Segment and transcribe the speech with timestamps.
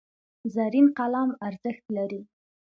[0.55, 2.21] زرین قلم ارزښت لري.